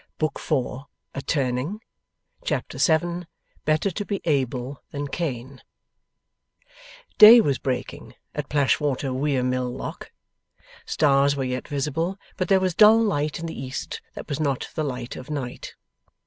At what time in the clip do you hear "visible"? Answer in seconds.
11.67-12.17